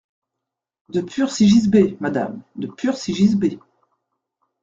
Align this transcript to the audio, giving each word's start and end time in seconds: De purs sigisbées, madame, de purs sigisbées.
De 0.89 1.01
purs 1.01 1.29
sigisbées, 1.29 1.95
madame, 1.99 2.41
de 2.55 2.65
purs 2.65 2.97
sigisbées. 2.97 3.59